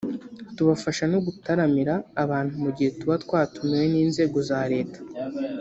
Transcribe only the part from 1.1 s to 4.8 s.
no gutaramira abantu mu gihe tuba twatumiwe n’inzego za